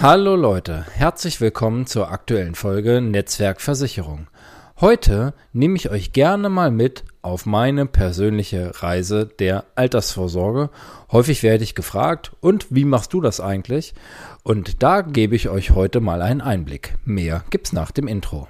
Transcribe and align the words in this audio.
Hallo 0.00 0.36
Leute, 0.36 0.86
herzlich 0.92 1.40
willkommen 1.40 1.84
zur 1.86 2.12
aktuellen 2.12 2.54
Folge 2.54 3.00
Netzwerkversicherung. 3.00 4.28
Heute 4.80 5.34
nehme 5.52 5.74
ich 5.74 5.90
euch 5.90 6.12
gerne 6.12 6.48
mal 6.48 6.70
mit 6.70 7.02
auf 7.20 7.46
meine 7.46 7.84
persönliche 7.84 8.80
Reise 8.80 9.26
der 9.26 9.64
Altersvorsorge. 9.74 10.70
Häufig 11.10 11.42
werde 11.42 11.64
ich 11.64 11.74
gefragt, 11.74 12.30
und 12.38 12.68
wie 12.70 12.84
machst 12.84 13.12
du 13.12 13.20
das 13.20 13.40
eigentlich? 13.40 13.92
Und 14.44 14.84
da 14.84 15.00
gebe 15.00 15.34
ich 15.34 15.48
euch 15.48 15.72
heute 15.72 15.98
mal 15.98 16.22
einen 16.22 16.42
Einblick. 16.42 16.94
Mehr 17.04 17.42
gibt's 17.50 17.72
nach 17.72 17.90
dem 17.90 18.06
Intro. 18.06 18.46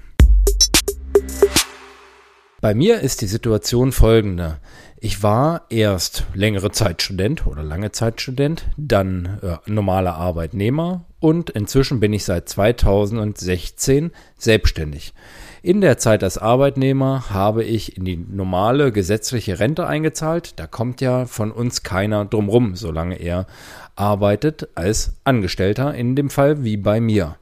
Bei 2.61 2.75
mir 2.75 3.01
ist 3.01 3.21
die 3.21 3.29
Situation 3.29 3.93
folgende. 3.93 4.57
Ich 4.99 5.23
war 5.23 5.67
erst 5.69 6.25
längere 6.35 6.73
Zeit 6.73 7.03
Student 7.03 7.47
oder 7.47 7.63
lange 7.63 7.93
Zeit 7.93 8.21
Student, 8.21 8.67
dann 8.77 9.39
äh, 9.43 9.71
normaler 9.71 10.17
Arbeitnehmer 10.17 11.05
und 11.21 11.51
inzwischen 11.51 12.01
bin 12.01 12.13
ich 12.13 12.25
seit 12.25 12.49
2016 12.49 14.11
selbstständig. 14.37 15.15
In 15.63 15.81
der 15.81 15.99
Zeit 15.99 16.25
als 16.25 16.37
Arbeitnehmer 16.37 17.31
habe 17.31 17.63
ich 17.63 17.97
in 17.97 18.05
die 18.05 18.17
normale 18.17 18.91
gesetzliche 18.91 19.61
Rente 19.61 19.87
eingezahlt. 19.87 20.59
Da 20.59 20.67
kommt 20.67 21.01
ja 21.01 21.27
von 21.27 21.53
uns 21.53 21.85
keiner 21.85 22.25
drumrum, 22.25 22.75
solange 22.75 23.21
er 23.21 23.47
arbeitet 23.95 24.69
als 24.75 25.15
Angestellter, 25.23 25.95
in 25.95 26.17
dem 26.17 26.29
Fall 26.29 26.65
wie 26.65 26.77
bei 26.77 27.01
mir. 27.01 27.37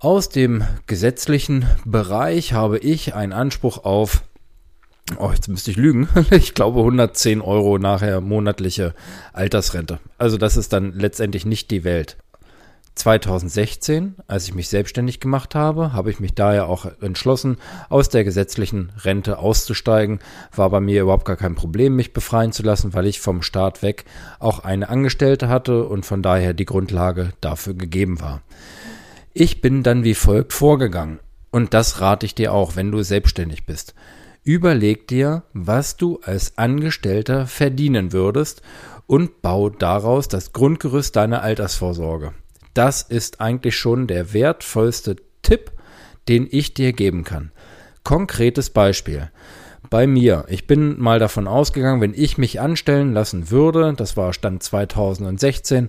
Aus 0.00 0.28
dem 0.28 0.62
gesetzlichen 0.86 1.66
Bereich 1.84 2.52
habe 2.52 2.78
ich 2.78 3.16
einen 3.16 3.32
Anspruch 3.32 3.84
auf 3.84 4.22
Oh, 5.18 5.30
jetzt 5.32 5.48
müsste 5.48 5.72
ich 5.72 5.76
lügen. 5.76 6.08
Ich 6.30 6.54
glaube 6.54 6.78
110 6.78 7.40
Euro 7.40 7.78
nachher 7.78 8.20
monatliche 8.20 8.94
Altersrente. 9.32 9.98
Also 10.16 10.38
das 10.38 10.56
ist 10.56 10.72
dann 10.72 10.92
letztendlich 10.92 11.46
nicht 11.46 11.72
die 11.72 11.82
Welt. 11.82 12.16
2016, 12.94 14.14
als 14.28 14.46
ich 14.46 14.54
mich 14.54 14.68
selbstständig 14.68 15.18
gemacht 15.18 15.56
habe, 15.56 15.92
habe 15.92 16.12
ich 16.12 16.20
mich 16.20 16.34
daher 16.34 16.68
auch 16.68 16.86
entschlossen, 17.00 17.56
aus 17.88 18.08
der 18.08 18.22
gesetzlichen 18.22 18.92
Rente 19.02 19.38
auszusteigen. 19.38 20.20
War 20.54 20.70
bei 20.70 20.80
mir 20.80 21.02
überhaupt 21.02 21.24
gar 21.24 21.36
kein 21.36 21.56
Problem, 21.56 21.96
mich 21.96 22.12
befreien 22.12 22.52
zu 22.52 22.62
lassen, 22.62 22.94
weil 22.94 23.06
ich 23.06 23.20
vom 23.20 23.42
Staat 23.42 23.82
weg 23.82 24.04
auch 24.38 24.60
eine 24.60 24.90
Angestellte 24.90 25.48
hatte 25.48 25.86
und 25.86 26.06
von 26.06 26.22
daher 26.22 26.54
die 26.54 26.66
Grundlage 26.66 27.32
dafür 27.40 27.74
gegeben 27.74 28.20
war. 28.20 28.42
Ich 29.40 29.60
bin 29.60 29.84
dann 29.84 30.02
wie 30.02 30.16
folgt 30.16 30.52
vorgegangen. 30.52 31.20
Und 31.52 31.72
das 31.72 32.00
rate 32.00 32.26
ich 32.26 32.34
dir 32.34 32.52
auch, 32.52 32.74
wenn 32.74 32.90
du 32.90 33.04
selbstständig 33.04 33.66
bist. 33.66 33.94
Überleg 34.42 35.06
dir, 35.06 35.44
was 35.52 35.96
du 35.96 36.18
als 36.24 36.58
Angestellter 36.58 37.46
verdienen 37.46 38.12
würdest 38.12 38.62
und 39.06 39.40
bau 39.40 39.70
daraus 39.70 40.26
das 40.26 40.52
Grundgerüst 40.52 41.14
deiner 41.14 41.42
Altersvorsorge. 41.42 42.34
Das 42.74 43.02
ist 43.02 43.40
eigentlich 43.40 43.76
schon 43.76 44.08
der 44.08 44.32
wertvollste 44.32 45.14
Tipp, 45.42 45.70
den 46.26 46.48
ich 46.50 46.74
dir 46.74 46.92
geben 46.92 47.22
kann. 47.22 47.52
Konkretes 48.02 48.70
Beispiel. 48.70 49.30
Bei 49.90 50.06
mir, 50.06 50.44
ich 50.48 50.66
bin 50.66 51.00
mal 51.00 51.18
davon 51.18 51.46
ausgegangen, 51.46 52.00
wenn 52.00 52.14
ich 52.14 52.36
mich 52.36 52.60
anstellen 52.60 53.12
lassen 53.12 53.50
würde, 53.50 53.94
das 53.94 54.16
war 54.16 54.32
Stand 54.32 54.62
2016, 54.62 55.88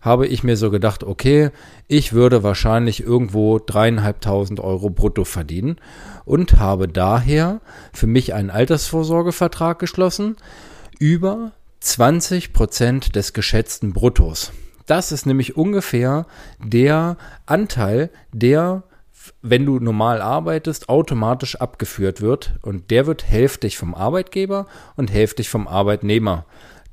habe 0.00 0.26
ich 0.26 0.42
mir 0.42 0.56
so 0.56 0.70
gedacht, 0.70 1.04
okay, 1.04 1.50
ich 1.88 2.12
würde 2.12 2.42
wahrscheinlich 2.42 3.02
irgendwo 3.02 3.58
dreieinhalbtausend 3.58 4.60
Euro 4.60 4.90
brutto 4.90 5.24
verdienen 5.24 5.76
und 6.24 6.58
habe 6.58 6.88
daher 6.88 7.60
für 7.92 8.06
mich 8.06 8.32
einen 8.34 8.50
Altersvorsorgevertrag 8.50 9.78
geschlossen 9.78 10.36
über 10.98 11.52
20 11.80 12.52
Prozent 12.52 13.16
des 13.16 13.32
geschätzten 13.32 13.92
Bruttos. 13.92 14.52
Das 14.86 15.12
ist 15.12 15.26
nämlich 15.26 15.56
ungefähr 15.56 16.26
der 16.64 17.16
Anteil, 17.44 18.10
der, 18.32 18.84
wenn 19.42 19.66
du 19.66 19.78
normal 19.78 20.20
arbeitest, 20.20 20.88
automatisch 20.88 21.56
abgeführt 21.56 22.20
wird. 22.20 22.54
Und 22.62 22.90
der 22.90 23.06
wird 23.06 23.28
hälftig 23.28 23.78
vom 23.78 23.94
Arbeitgeber 23.94 24.66
und 24.96 25.12
hälftig 25.12 25.48
vom 25.48 25.68
Arbeitnehmer 25.68 26.44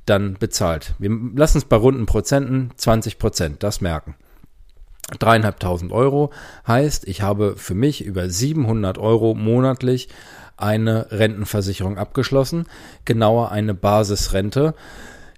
dann 0.06 0.34
bezahlt. 0.34 0.94
Wir 0.98 1.10
lassen 1.34 1.58
es 1.58 1.64
bei 1.64 1.76
runden 1.76 2.06
Prozenten 2.06 2.72
20 2.76 3.18
Prozent, 3.18 3.62
das 3.62 3.80
merken. 3.80 4.14
Dreieinhalbtausend 5.18 5.92
Euro 5.92 6.30
heißt, 6.66 7.06
ich 7.06 7.22
habe 7.22 7.56
für 7.56 7.74
mich 7.74 8.04
über 8.04 8.28
700 8.28 8.98
Euro 8.98 9.34
monatlich 9.34 10.08
eine 10.56 11.10
Rentenversicherung 11.10 11.98
abgeschlossen, 11.98 12.66
genauer 13.04 13.50
eine 13.50 13.74
Basisrente 13.74 14.74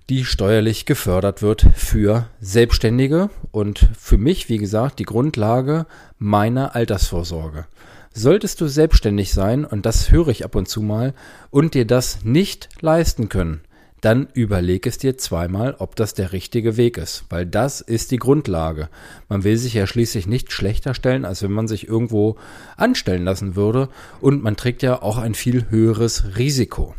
die 0.08 0.24
steuerlich 0.24 0.86
gefördert 0.86 1.42
wird 1.42 1.66
für 1.74 2.28
Selbstständige 2.40 3.30
und 3.50 3.88
für 3.98 4.18
mich, 4.18 4.48
wie 4.48 4.58
gesagt, 4.58 4.98
die 4.98 5.04
Grundlage 5.04 5.86
meiner 6.18 6.76
Altersvorsorge. 6.76 7.66
Solltest 8.12 8.60
du 8.60 8.66
selbstständig 8.66 9.32
sein, 9.32 9.64
und 9.64 9.84
das 9.84 10.10
höre 10.10 10.28
ich 10.28 10.44
ab 10.44 10.54
und 10.54 10.68
zu 10.68 10.80
mal, 10.80 11.12
und 11.50 11.74
dir 11.74 11.86
das 11.86 12.24
nicht 12.24 12.68
leisten 12.80 13.28
können, 13.28 13.60
dann 14.00 14.28
überleg 14.32 14.86
es 14.86 14.98
dir 14.98 15.18
zweimal, 15.18 15.74
ob 15.78 15.96
das 15.96 16.14
der 16.14 16.32
richtige 16.32 16.76
Weg 16.76 16.96
ist, 16.96 17.24
weil 17.28 17.44
das 17.44 17.80
ist 17.80 18.12
die 18.12 18.18
Grundlage. 18.18 18.88
Man 19.28 19.42
will 19.42 19.56
sich 19.56 19.74
ja 19.74 19.86
schließlich 19.86 20.26
nicht 20.26 20.52
schlechter 20.52 20.94
stellen, 20.94 21.24
als 21.24 21.42
wenn 21.42 21.52
man 21.52 21.66
sich 21.66 21.88
irgendwo 21.88 22.36
anstellen 22.76 23.24
lassen 23.24 23.56
würde, 23.56 23.88
und 24.20 24.42
man 24.42 24.56
trägt 24.56 24.82
ja 24.82 25.02
auch 25.02 25.18
ein 25.18 25.34
viel 25.34 25.68
höheres 25.70 26.36
Risiko. 26.38 26.94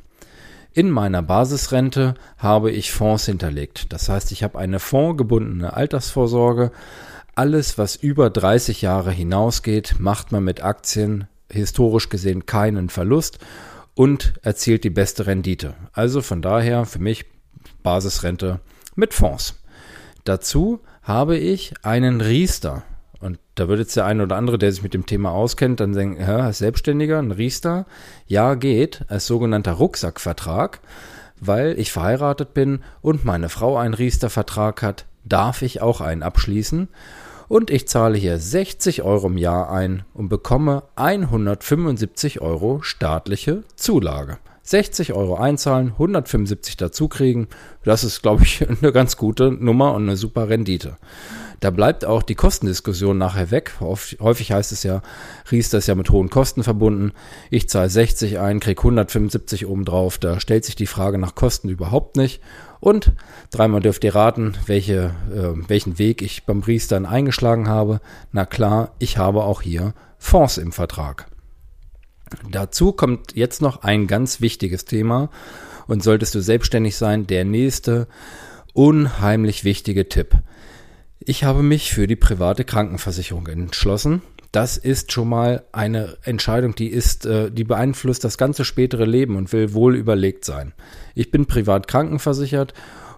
In 0.77 0.91
meiner 0.91 1.23
Basisrente 1.23 2.13
habe 2.37 2.69
ich 2.69 2.91
Fonds 2.91 3.25
hinterlegt. 3.25 3.91
Das 3.91 4.09
heißt, 4.09 4.31
ich 4.31 4.43
habe 4.43 4.59
eine 4.59 4.79
fondgebundene 4.79 5.73
Altersvorsorge. 5.73 6.71
Alles, 7.33 7.79
was 7.79 7.95
über 7.95 8.29
30 8.29 8.83
Jahre 8.83 9.09
hinausgeht, 9.09 9.95
macht 9.97 10.31
man 10.31 10.43
mit 10.43 10.61
Aktien 10.61 11.25
historisch 11.51 12.09
gesehen 12.09 12.45
keinen 12.45 12.89
Verlust 12.89 13.39
und 13.95 14.35
erzielt 14.43 14.83
die 14.83 14.91
beste 14.91 15.25
Rendite. 15.25 15.73
Also 15.93 16.21
von 16.21 16.43
daher 16.43 16.85
für 16.85 16.99
mich 16.99 17.25
Basisrente 17.81 18.59
mit 18.93 19.15
Fonds. 19.15 19.55
Dazu 20.25 20.81
habe 21.01 21.37
ich 21.37 21.73
einen 21.81 22.21
Riester. 22.21 22.83
Und 23.19 23.39
da 23.55 23.67
würde 23.67 23.81
jetzt 23.81 23.95
der 23.95 24.05
eine 24.05 24.23
oder 24.23 24.35
andere, 24.35 24.57
der 24.57 24.71
sich 24.71 24.83
mit 24.83 24.93
dem 24.93 25.05
Thema 25.05 25.31
auskennt, 25.31 25.79
dann 25.79 25.93
denken, 25.93 26.23
hä, 26.23 26.31
als 26.31 26.59
Selbstständiger, 26.59 27.19
ein 27.19 27.31
Riester? 27.31 27.85
Ja, 28.27 28.55
geht, 28.55 29.05
als 29.07 29.25
sogenannter 29.25 29.73
Rucksackvertrag, 29.73 30.79
weil 31.39 31.79
ich 31.79 31.91
verheiratet 31.91 32.53
bin 32.53 32.83
und 33.01 33.25
meine 33.25 33.49
Frau 33.49 33.77
einen 33.77 33.93
Riester-Vertrag 33.93 34.81
hat, 34.81 35.05
darf 35.25 35.61
ich 35.61 35.81
auch 35.81 36.01
einen 36.01 36.23
abschließen. 36.23 36.87
Und 37.47 37.71
ich 37.71 37.87
zahle 37.87 38.17
hier 38.17 38.39
60 38.39 39.03
Euro 39.03 39.27
im 39.27 39.37
Jahr 39.37 39.71
ein 39.71 40.03
und 40.13 40.27
bekomme 40.27 40.83
175 40.95 42.41
Euro 42.41 42.81
staatliche 42.81 43.63
Zulage. 43.75 44.37
60 44.63 45.13
Euro 45.13 45.35
einzahlen, 45.35 45.93
175 45.93 46.75
dazu 46.75 47.07
kriegen. 47.07 47.47
Das 47.85 48.03
ist, 48.03 48.21
glaube 48.21 48.43
ich, 48.43 48.67
eine 48.81 48.91
ganz 48.91 49.15
gute 49.15 49.49
Nummer 49.49 49.93
und 49.93 50.03
eine 50.03 50.17
super 50.17 50.49
Rendite. 50.49 50.97
Da 51.59 51.71
bleibt 51.71 52.05
auch 52.05 52.21
die 52.21 52.35
Kostendiskussion 52.35 53.17
nachher 53.17 53.49
weg. 53.49 53.73
Häufig 53.79 54.51
heißt 54.51 54.71
es 54.71 54.83
ja, 54.83 55.01
Riester 55.51 55.79
ist 55.79 55.87
ja 55.87 55.95
mit 55.95 56.09
hohen 56.11 56.29
Kosten 56.29 56.63
verbunden. 56.63 57.13
Ich 57.49 57.67
zahle 57.67 57.89
60 57.89 58.39
ein, 58.39 58.59
krieg 58.59 58.77
175 58.77 59.65
obendrauf. 59.65 60.19
Da 60.19 60.39
stellt 60.39 60.65
sich 60.65 60.75
die 60.75 60.85
Frage 60.85 61.17
nach 61.17 61.33
Kosten 61.33 61.69
überhaupt 61.69 62.15
nicht. 62.15 62.41
Und 62.79 63.13
dreimal 63.51 63.81
dürft 63.81 64.03
ihr 64.03 64.13
raten, 64.13 64.55
welche, 64.67 65.15
äh, 65.33 65.67
welchen 65.67 65.97
Weg 65.97 66.21
ich 66.21 66.45
beim 66.45 66.61
Riester 66.61 66.97
eingeschlagen 67.09 67.67
habe. 67.67 68.01
Na 68.31 68.45
klar, 68.45 68.93
ich 68.99 69.17
habe 69.17 69.43
auch 69.43 69.63
hier 69.63 69.93
Fonds 70.19 70.59
im 70.59 70.71
Vertrag. 70.71 71.27
Dazu 72.51 72.91
kommt 72.91 73.35
jetzt 73.35 73.61
noch 73.61 73.83
ein 73.83 74.05
ganz 74.05 74.41
wichtiges 74.41 74.85
Thema 74.85 75.29
und 75.87 76.03
solltest 76.03 76.35
du 76.35 76.41
selbstständig 76.41 76.97
sein, 76.97 77.25
der 77.25 77.45
nächste 77.45 78.07
unheimlich 78.73 79.63
wichtige 79.63 80.07
Tipp. 80.07 80.35
Ich 81.29 81.43
habe 81.43 81.61
mich 81.61 81.93
für 81.93 82.07
die 82.07 82.15
private 82.15 82.63
Krankenversicherung 82.63 83.47
entschlossen. 83.47 84.21
Das 84.53 84.77
ist 84.77 85.11
schon 85.11 85.27
mal 85.27 85.65
eine 85.73 86.15
Entscheidung, 86.23 86.73
die 86.73 86.87
ist, 86.87 87.25
äh, 87.25 87.51
die 87.51 87.65
beeinflusst 87.65 88.23
das 88.23 88.37
ganze 88.37 88.63
spätere 88.63 89.03
Leben 89.03 89.35
und 89.35 89.51
will 89.51 89.73
wohl 89.73 89.97
überlegt 89.97 90.45
sein. 90.45 90.71
Ich 91.15 91.29
bin 91.29 91.45
privat 91.45 91.89
krankenversichert 91.89 92.73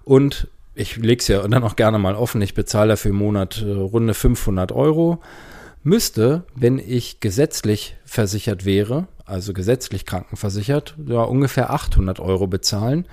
und 0.05 0.47
ich 0.73 0.97
lege 0.97 1.21
es 1.21 1.27
ja 1.27 1.47
dann 1.47 1.63
auch 1.63 1.75
gerne 1.75 1.99
mal 1.99 2.15
offen. 2.15 2.41
Ich 2.41 2.55
bezahle 2.55 2.93
dafür 2.93 3.11
im 3.11 3.17
Monat 3.17 3.61
äh, 3.61 3.69
runde 3.69 4.15
500 4.15 4.71
Euro. 4.71 5.21
Müsste, 5.83 6.45
wenn 6.55 6.79
ich 6.79 7.19
gesetzlich 7.19 7.95
versichert 8.05 8.65
wäre, 8.65 9.07
also 9.23 9.53
gesetzlich 9.53 10.07
krankenversichert, 10.07 10.95
ja 11.05 11.21
ungefähr 11.21 11.69
800 11.69 12.19
Euro 12.19 12.47
bezahlen. 12.47 13.05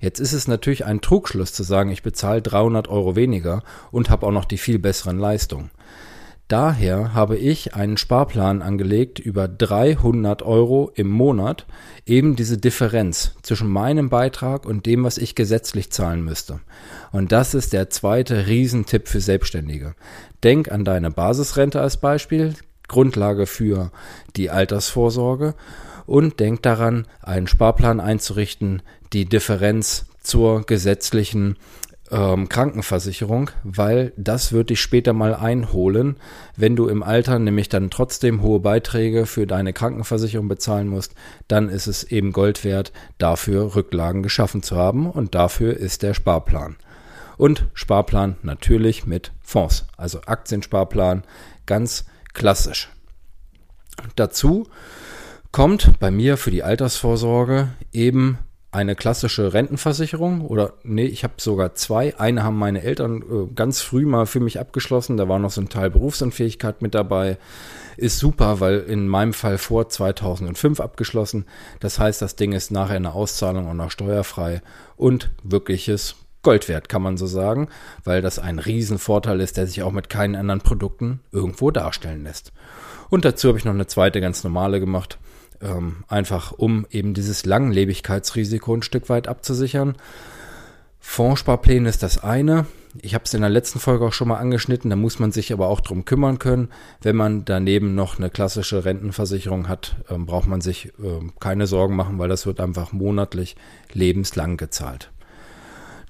Jetzt 0.00 0.20
ist 0.20 0.32
es 0.32 0.46
natürlich 0.46 0.84
ein 0.84 1.00
Trugschluss 1.00 1.52
zu 1.52 1.62
sagen, 1.62 1.90
ich 1.90 2.02
bezahle 2.02 2.42
300 2.42 2.88
Euro 2.88 3.16
weniger 3.16 3.62
und 3.90 4.10
habe 4.10 4.26
auch 4.26 4.32
noch 4.32 4.44
die 4.44 4.58
viel 4.58 4.78
besseren 4.78 5.18
Leistungen. 5.18 5.70
Daher 6.48 7.12
habe 7.12 7.36
ich 7.36 7.74
einen 7.74 7.98
Sparplan 7.98 8.62
angelegt 8.62 9.18
über 9.18 9.48
300 9.48 10.40
Euro 10.42 10.90
im 10.94 11.10
Monat, 11.10 11.66
eben 12.06 12.36
diese 12.36 12.56
Differenz 12.56 13.34
zwischen 13.42 13.68
meinem 13.68 14.08
Beitrag 14.08 14.64
und 14.64 14.86
dem, 14.86 15.04
was 15.04 15.18
ich 15.18 15.34
gesetzlich 15.34 15.92
zahlen 15.92 16.24
müsste. 16.24 16.60
Und 17.12 17.32
das 17.32 17.52
ist 17.52 17.74
der 17.74 17.90
zweite 17.90 18.46
Riesentipp 18.46 19.08
für 19.08 19.20
Selbstständige. 19.20 19.94
Denk 20.42 20.72
an 20.72 20.86
deine 20.86 21.10
Basisrente 21.10 21.82
als 21.82 21.98
Beispiel, 21.98 22.54
Grundlage 22.88 23.46
für 23.46 23.90
die 24.36 24.50
Altersvorsorge 24.50 25.54
und 26.06 26.40
denk 26.40 26.62
daran, 26.62 27.06
einen 27.22 27.46
Sparplan 27.46 28.00
einzurichten, 28.00 28.82
die 29.12 29.26
Differenz 29.26 30.06
zur 30.22 30.62
gesetzlichen 30.62 31.56
ähm, 32.10 32.48
Krankenversicherung, 32.48 33.50
weil 33.64 34.12
das 34.16 34.52
wird 34.52 34.70
dich 34.70 34.80
später 34.80 35.12
mal 35.12 35.34
einholen, 35.34 36.16
wenn 36.56 36.76
du 36.76 36.88
im 36.88 37.02
Alter 37.02 37.38
nämlich 37.38 37.68
dann 37.68 37.90
trotzdem 37.90 38.42
hohe 38.42 38.60
Beiträge 38.60 39.26
für 39.26 39.46
deine 39.46 39.72
Krankenversicherung 39.72 40.48
bezahlen 40.48 40.88
musst, 40.88 41.14
dann 41.48 41.68
ist 41.68 41.86
es 41.86 42.04
eben 42.04 42.32
Gold 42.32 42.64
wert, 42.64 42.92
dafür 43.18 43.74
Rücklagen 43.74 44.22
geschaffen 44.22 44.62
zu 44.62 44.76
haben 44.76 45.10
und 45.10 45.34
dafür 45.34 45.76
ist 45.76 46.02
der 46.02 46.14
Sparplan. 46.14 46.76
Und 47.36 47.66
Sparplan 47.74 48.36
natürlich 48.42 49.06
mit 49.06 49.32
Fonds, 49.42 49.86
also 49.96 50.20
Aktiensparplan, 50.26 51.22
ganz 51.66 52.04
klassisch. 52.34 52.88
Dazu 54.16 54.66
kommt 55.52 55.98
bei 55.98 56.10
mir 56.10 56.36
für 56.36 56.50
die 56.50 56.62
Altersvorsorge 56.62 57.68
eben 57.92 58.38
eine 58.70 58.94
klassische 58.94 59.54
Rentenversicherung 59.54 60.42
oder 60.42 60.74
nee, 60.82 61.06
ich 61.06 61.24
habe 61.24 61.34
sogar 61.38 61.74
zwei. 61.74 62.18
Eine 62.18 62.42
haben 62.42 62.58
meine 62.58 62.82
Eltern 62.82 63.22
äh, 63.22 63.52
ganz 63.54 63.80
früh 63.80 64.04
mal 64.04 64.26
für 64.26 64.40
mich 64.40 64.60
abgeschlossen. 64.60 65.16
Da 65.16 65.26
war 65.28 65.38
noch 65.38 65.50
so 65.50 65.62
ein 65.62 65.70
Teil 65.70 65.90
Berufsunfähigkeit 65.90 66.82
mit 66.82 66.94
dabei. 66.94 67.38
Ist 67.96 68.18
super, 68.18 68.60
weil 68.60 68.80
in 68.80 69.08
meinem 69.08 69.32
Fall 69.32 69.56
vor 69.56 69.88
2005 69.88 70.80
abgeschlossen. 70.80 71.46
Das 71.80 71.98
heißt, 71.98 72.20
das 72.20 72.36
Ding 72.36 72.52
ist 72.52 72.70
nachher 72.70 72.96
eine 72.96 73.14
Auszahlung 73.14 73.68
und 73.68 73.80
auch 73.80 73.90
steuerfrei 73.90 74.60
und 74.96 75.30
wirkliches 75.42 76.16
Gold 76.42 76.68
wert, 76.68 76.88
kann 76.88 77.02
man 77.02 77.16
so 77.16 77.26
sagen, 77.26 77.68
weil 78.04 78.22
das 78.22 78.38
ein 78.38 78.58
Riesenvorteil 78.58 79.40
ist, 79.40 79.56
der 79.56 79.66
sich 79.66 79.82
auch 79.82 79.92
mit 79.92 80.08
keinen 80.08 80.36
anderen 80.36 80.60
Produkten 80.60 81.20
irgendwo 81.32 81.70
darstellen 81.70 82.24
lässt. 82.24 82.52
Und 83.10 83.24
dazu 83.24 83.48
habe 83.48 83.58
ich 83.58 83.64
noch 83.64 83.72
eine 83.72 83.86
zweite 83.86 84.20
ganz 84.20 84.44
normale 84.44 84.80
gemacht 84.80 85.18
ähm, 85.60 86.04
einfach 86.08 86.52
um 86.52 86.86
eben 86.90 87.14
dieses 87.14 87.44
Langlebigkeitsrisiko 87.44 88.74
ein 88.74 88.82
Stück 88.82 89.08
weit 89.08 89.28
abzusichern. 89.28 89.96
Fondssparpläne 91.00 91.88
ist 91.88 92.02
das 92.02 92.22
eine. 92.22 92.66
Ich 93.00 93.14
habe 93.14 93.24
es 93.24 93.34
in 93.34 93.42
der 93.42 93.50
letzten 93.50 93.78
Folge 93.80 94.06
auch 94.06 94.12
schon 94.12 94.28
mal 94.28 94.38
angeschnitten, 94.38 94.90
da 94.90 94.96
muss 94.96 95.18
man 95.18 95.30
sich 95.30 95.52
aber 95.52 95.68
auch 95.68 95.80
drum 95.80 96.04
kümmern 96.04 96.38
können. 96.38 96.68
Wenn 97.00 97.16
man 97.16 97.44
daneben 97.44 97.94
noch 97.94 98.18
eine 98.18 98.30
klassische 98.30 98.84
Rentenversicherung 98.84 99.68
hat, 99.68 99.96
ähm, 100.10 100.26
braucht 100.26 100.48
man 100.48 100.60
sich 100.60 100.92
ähm, 101.02 101.32
keine 101.38 101.66
Sorgen 101.66 101.96
machen, 101.96 102.18
weil 102.18 102.28
das 102.28 102.46
wird 102.46 102.60
einfach 102.60 102.92
monatlich 102.92 103.56
lebenslang 103.92 104.56
gezahlt. 104.56 105.10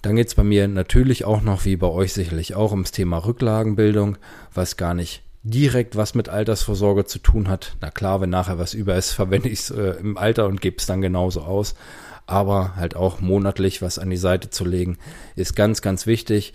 Dann 0.03 0.17
geht 0.17 0.29
es 0.29 0.35
bei 0.35 0.45
mir 0.45 0.69
natürlich 0.69 1.25
auch 1.25 1.43
noch, 1.43 1.65
wie 1.65 1.77
bei 1.77 1.89
euch 1.89 2.13
sicherlich 2.13 2.55
auch, 2.55 2.71
ums 2.71 2.93
Thema 2.93 3.19
Rücklagenbildung, 3.19 4.19
was 4.55 4.77
gar 4.77 4.95
nicht 4.95 5.23
direkt 5.43 5.97
was 5.97 6.15
mit 6.15 6.29
Altersvorsorge 6.29 7.05
zu 7.05 7.19
tun 7.19 7.49
hat. 7.49 7.77
Na 7.81 7.91
klar, 7.91 8.21
wenn 8.21 8.31
nachher 8.31 8.59
was 8.59 8.75
über 8.75 8.97
ist, 8.97 9.13
verwende 9.13 9.49
ich 9.49 9.61
es 9.61 9.71
äh, 9.71 9.95
im 10.01 10.17
Alter 10.17 10.47
und 10.47 10.61
gebe 10.61 10.77
es 10.79 10.87
dann 10.87 11.01
genauso 11.01 11.43
aus. 11.43 11.75
Aber 12.27 12.77
halt 12.77 12.95
auch 12.95 13.21
monatlich 13.21 13.81
was 13.81 13.99
an 13.99 14.11
die 14.11 14.19
Seite 14.19 14.51
zu 14.51 14.67
legen, 14.67 14.99
ist 15.35 15.57
ganz, 15.57 15.81
ganz 15.81 16.07
wichtig. 16.07 16.53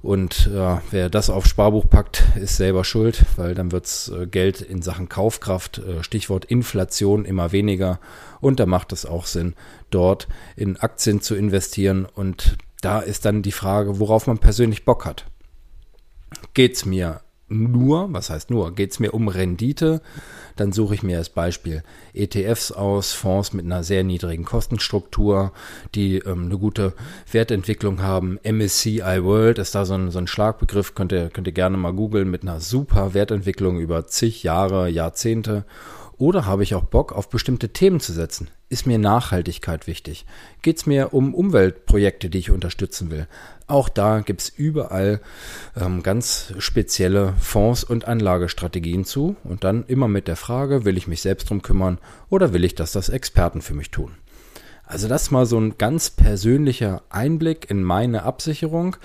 Und 0.00 0.48
äh, 0.54 0.76
wer 0.92 1.10
das 1.10 1.30
auf 1.30 1.46
Sparbuch 1.46 1.90
packt, 1.90 2.22
ist 2.36 2.58
selber 2.58 2.84
schuld, 2.84 3.24
weil 3.34 3.56
dann 3.56 3.72
wirds 3.72 4.08
äh, 4.08 4.28
Geld 4.28 4.60
in 4.60 4.82
Sachen 4.82 5.08
Kaufkraft, 5.08 5.78
äh, 5.78 6.04
Stichwort 6.04 6.44
Inflation, 6.44 7.24
immer 7.24 7.50
weniger. 7.50 7.98
Und 8.40 8.60
da 8.60 8.66
macht 8.66 8.92
es 8.92 9.04
auch 9.04 9.26
Sinn, 9.26 9.56
dort 9.90 10.28
in 10.54 10.76
Aktien 10.76 11.20
zu 11.22 11.34
investieren. 11.34 12.06
Und 12.06 12.56
da 12.86 13.00
ist 13.00 13.24
dann 13.24 13.42
die 13.42 13.50
Frage, 13.50 13.98
worauf 13.98 14.28
man 14.28 14.38
persönlich 14.38 14.84
Bock 14.84 15.06
hat. 15.06 15.24
Geht's 16.54 16.84
mir 16.84 17.20
nur, 17.48 18.12
was 18.12 18.30
heißt 18.30 18.48
nur, 18.48 18.72
geht 18.76 18.92
es 18.92 19.00
mir 19.00 19.12
um 19.12 19.26
Rendite, 19.26 20.00
dann 20.54 20.70
suche 20.70 20.94
ich 20.94 21.02
mir 21.02 21.18
als 21.18 21.28
Beispiel 21.28 21.82
ETFs 22.14 22.70
aus, 22.70 23.12
Fonds 23.12 23.52
mit 23.52 23.64
einer 23.64 23.82
sehr 23.82 24.04
niedrigen 24.04 24.44
Kostenstruktur, 24.44 25.50
die 25.96 26.18
ähm, 26.18 26.44
eine 26.44 26.58
gute 26.58 26.92
Wertentwicklung 27.32 28.02
haben. 28.02 28.38
MSCI 28.44 29.24
World 29.24 29.58
ist 29.58 29.74
da 29.74 29.84
so 29.84 29.94
ein, 29.94 30.12
so 30.12 30.20
ein 30.20 30.28
Schlagbegriff, 30.28 30.94
könnt 30.94 31.10
ihr, 31.10 31.28
könnt 31.30 31.48
ihr 31.48 31.52
gerne 31.52 31.76
mal 31.76 31.92
googeln, 31.92 32.30
mit 32.30 32.42
einer 32.42 32.60
super 32.60 33.14
Wertentwicklung 33.14 33.80
über 33.80 34.06
zig 34.06 34.44
Jahre, 34.44 34.88
Jahrzehnte. 34.88 35.64
Oder 36.18 36.46
habe 36.46 36.62
ich 36.62 36.74
auch 36.74 36.84
Bock, 36.84 37.12
auf 37.12 37.28
bestimmte 37.28 37.70
Themen 37.70 38.00
zu 38.00 38.12
setzen? 38.12 38.48
Ist 38.70 38.86
mir 38.86 38.98
Nachhaltigkeit 38.98 39.86
wichtig? 39.86 40.24
Geht 40.62 40.78
es 40.78 40.86
mir 40.86 41.12
um 41.12 41.34
Umweltprojekte, 41.34 42.30
die 42.30 42.38
ich 42.38 42.50
unterstützen 42.50 43.10
will? 43.10 43.28
Auch 43.66 43.90
da 43.90 44.20
gibt 44.20 44.40
es 44.40 44.48
überall 44.48 45.20
ähm, 45.76 46.02
ganz 46.02 46.54
spezielle 46.58 47.34
Fonds 47.38 47.84
und 47.84 48.06
Anlagestrategien 48.08 49.04
zu. 49.04 49.36
Und 49.44 49.62
dann 49.62 49.84
immer 49.86 50.08
mit 50.08 50.26
der 50.26 50.36
Frage, 50.36 50.84
will 50.86 50.96
ich 50.96 51.06
mich 51.06 51.20
selbst 51.20 51.50
drum 51.50 51.60
kümmern 51.60 51.98
oder 52.30 52.54
will 52.54 52.64
ich, 52.64 52.74
dass 52.74 52.92
das 52.92 53.10
Experten 53.10 53.60
für 53.60 53.74
mich 53.74 53.90
tun? 53.90 54.12
Also 54.88 55.08
das 55.08 55.32
mal 55.32 55.46
so 55.46 55.58
ein 55.58 55.78
ganz 55.78 56.10
persönlicher 56.10 57.02
Einblick 57.10 57.68
in 57.68 57.82
meine 57.82 58.22
Absicherung. 58.22 58.96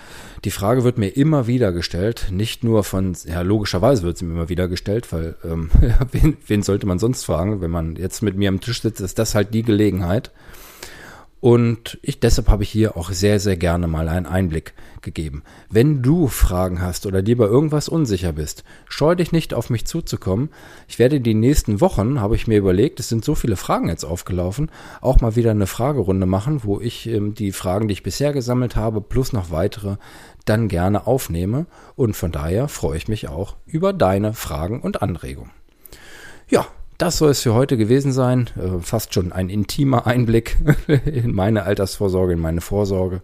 Die 0.45 0.51
Frage 0.51 0.83
wird 0.83 0.99
mir 0.99 1.09
immer 1.09 1.47
wieder 1.47 1.71
gestellt, 1.71 2.27
nicht 2.29 2.63
nur 2.63 2.83
von, 2.83 3.17
ja 3.25 3.41
logischerweise 3.41 4.03
wird 4.03 4.15
sie 4.15 4.25
mir 4.25 4.33
immer 4.33 4.49
wieder 4.49 4.67
gestellt, 4.67 5.11
weil 5.11 5.35
ähm, 5.43 5.71
wen, 6.11 6.37
wen 6.45 6.61
sollte 6.61 6.85
man 6.85 6.99
sonst 6.99 7.23
fragen, 7.23 7.61
wenn 7.61 7.71
man 7.71 7.95
jetzt 7.95 8.21
mit 8.21 8.37
mir 8.37 8.49
am 8.49 8.61
Tisch 8.61 8.83
sitzt, 8.83 9.01
ist 9.01 9.17
das 9.17 9.33
halt 9.33 9.55
die 9.55 9.63
Gelegenheit. 9.63 10.29
Und 11.41 11.97
ich, 12.03 12.19
deshalb 12.19 12.49
habe 12.49 12.61
ich 12.61 12.69
hier 12.69 12.95
auch 12.95 13.09
sehr, 13.09 13.39
sehr 13.39 13.57
gerne 13.57 13.87
mal 13.87 14.07
einen 14.07 14.27
Einblick 14.27 14.75
gegeben. 15.01 15.41
Wenn 15.71 16.03
du 16.03 16.27
Fragen 16.27 16.83
hast 16.83 17.07
oder 17.07 17.23
dir 17.23 17.35
bei 17.35 17.45
irgendwas 17.45 17.89
unsicher 17.89 18.31
bist, 18.31 18.63
scheu 18.87 19.15
dich 19.15 19.31
nicht 19.31 19.55
auf 19.55 19.71
mich 19.71 19.85
zuzukommen. 19.85 20.49
Ich 20.87 20.99
werde 20.99 21.19
die 21.19 21.33
nächsten 21.33 21.81
Wochen, 21.81 22.21
habe 22.21 22.35
ich 22.35 22.45
mir 22.45 22.59
überlegt, 22.59 22.99
es 22.99 23.09
sind 23.09 23.25
so 23.25 23.33
viele 23.33 23.55
Fragen 23.55 23.89
jetzt 23.89 24.03
aufgelaufen, 24.03 24.69
auch 25.01 25.19
mal 25.19 25.35
wieder 25.35 25.49
eine 25.49 25.65
Fragerunde 25.65 26.27
machen, 26.27 26.63
wo 26.63 26.79
ich 26.79 27.07
ähm, 27.07 27.33
die 27.33 27.51
Fragen, 27.51 27.87
die 27.87 27.93
ich 27.93 28.03
bisher 28.03 28.33
gesammelt 28.33 28.75
habe, 28.75 29.01
plus 29.01 29.33
noch 29.33 29.49
weitere, 29.49 29.97
dann 30.45 30.67
gerne 30.67 31.07
aufnehme. 31.07 31.65
Und 31.95 32.15
von 32.15 32.31
daher 32.31 32.67
freue 32.67 32.97
ich 32.97 33.07
mich 33.07 33.29
auch 33.29 33.55
über 33.65 33.93
deine 33.93 34.35
Fragen 34.35 34.79
und 34.79 35.01
Anregungen. 35.01 35.51
Ja, 36.47 36.67
das 37.01 37.17
soll 37.17 37.31
es 37.31 37.41
für 37.41 37.55
heute 37.55 37.77
gewesen 37.77 38.11
sein. 38.11 38.49
Äh, 38.55 38.79
fast 38.79 39.13
schon 39.13 39.31
ein 39.31 39.49
intimer 39.49 40.05
Einblick 40.05 40.57
in 41.05 41.33
meine 41.33 41.63
Altersvorsorge, 41.63 42.33
in 42.33 42.39
meine 42.39 42.61
Vorsorge. 42.61 43.21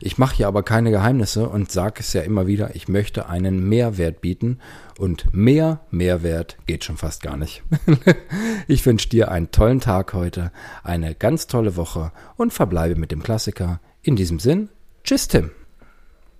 Ich 0.00 0.16
mache 0.16 0.36
hier 0.36 0.48
aber 0.48 0.62
keine 0.62 0.90
Geheimnisse 0.90 1.46
und 1.46 1.70
sage 1.70 1.96
es 1.98 2.14
ja 2.14 2.22
immer 2.22 2.46
wieder, 2.46 2.74
ich 2.74 2.88
möchte 2.88 3.28
einen 3.28 3.68
Mehrwert 3.68 4.22
bieten 4.22 4.58
und 4.98 5.34
mehr 5.34 5.80
Mehrwert 5.90 6.56
geht 6.64 6.84
schon 6.84 6.96
fast 6.96 7.22
gar 7.22 7.36
nicht. 7.36 7.62
ich 8.66 8.86
wünsche 8.86 9.10
dir 9.10 9.30
einen 9.30 9.50
tollen 9.50 9.80
Tag 9.80 10.14
heute, 10.14 10.50
eine 10.82 11.14
ganz 11.14 11.46
tolle 11.46 11.76
Woche 11.76 12.12
und 12.36 12.54
verbleibe 12.54 12.98
mit 12.98 13.10
dem 13.10 13.22
Klassiker. 13.22 13.80
In 14.00 14.16
diesem 14.16 14.38
Sinn, 14.38 14.70
tschüss 15.04 15.28
Tim. 15.28 15.50